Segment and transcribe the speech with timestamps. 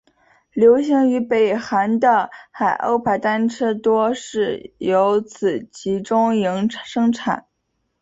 [0.53, 7.45] 流行于北韩的海鸥牌单车多是由此集中营生产。